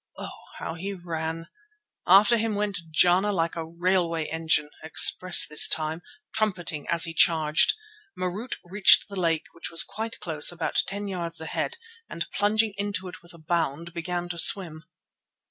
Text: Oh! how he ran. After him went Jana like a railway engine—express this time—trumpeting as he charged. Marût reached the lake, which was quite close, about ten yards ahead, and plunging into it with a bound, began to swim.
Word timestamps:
Oh! 0.17 0.29
how 0.57 0.73
he 0.73 0.93
ran. 0.93 1.45
After 2.07 2.37
him 2.37 2.55
went 2.55 2.79
Jana 2.89 3.31
like 3.31 3.55
a 3.55 3.67
railway 3.67 4.23
engine—express 4.25 5.45
this 5.45 5.67
time—trumpeting 5.67 6.87
as 6.89 7.03
he 7.03 7.13
charged. 7.13 7.73
Marût 8.17 8.55
reached 8.63 9.09
the 9.09 9.19
lake, 9.19 9.45
which 9.51 9.69
was 9.69 9.83
quite 9.83 10.19
close, 10.19 10.51
about 10.51 10.81
ten 10.87 11.07
yards 11.07 11.39
ahead, 11.39 11.77
and 12.09 12.25
plunging 12.31 12.73
into 12.79 13.09
it 13.09 13.21
with 13.21 13.35
a 13.35 13.43
bound, 13.47 13.93
began 13.93 14.27
to 14.29 14.39
swim. 14.39 14.85